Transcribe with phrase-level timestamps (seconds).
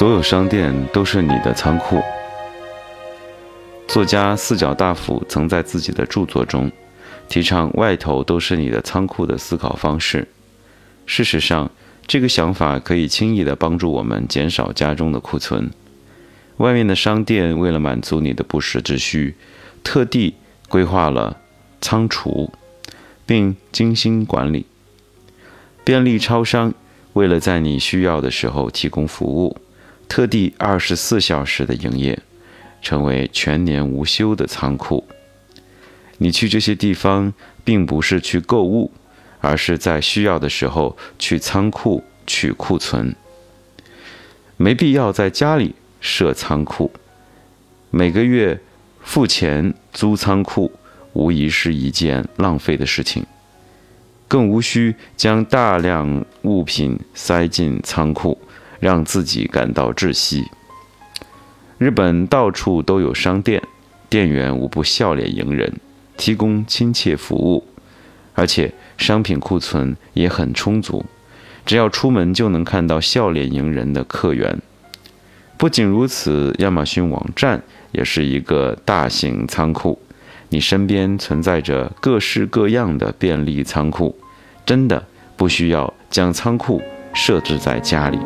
[0.00, 2.00] 所有商店都是你的仓库。
[3.86, 6.72] 作家四角大辅曾在自己的著作中
[7.28, 10.26] 提倡“外头都是你的仓库”的思考方式。
[11.04, 11.70] 事实上，
[12.06, 15.70] 这个想法可以轻易地帮助我们减少家中的库存。
[16.56, 19.34] 外面的商店为了满足你的不时之需，
[19.84, 20.34] 特地
[20.70, 21.36] 规划了
[21.82, 22.50] 仓储，
[23.26, 24.64] 并精心管理。
[25.84, 26.72] 便利超商
[27.12, 29.58] 为了在你需要的时候提供服务。
[30.10, 32.18] 特地二十四小时的营业，
[32.82, 35.06] 成为全年无休的仓库。
[36.18, 38.90] 你去这些地方，并不是去购物，
[39.40, 43.14] 而是在需要的时候去仓库取库存。
[44.56, 46.90] 没必要在家里设仓库，
[47.90, 48.60] 每个月
[49.04, 50.72] 付钱租仓库，
[51.12, 53.24] 无疑是一件浪费的事情。
[54.26, 58.36] 更无需将大量物品塞进仓库。
[58.80, 60.50] 让自己感到窒息。
[61.78, 63.62] 日本到处都有商店，
[64.08, 65.72] 店员无不笑脸迎人，
[66.16, 67.66] 提供亲切服务，
[68.34, 71.04] 而且商品库存也很充足，
[71.64, 74.58] 只要出门就能看到笑脸迎人的客源。
[75.56, 79.98] 不仅如此，亚马逊网站也是一个大型仓库，
[80.48, 84.18] 你身边存在着各式各样的便利仓库，
[84.66, 85.06] 真的
[85.36, 86.82] 不需要将仓库
[87.14, 88.18] 设置在家里。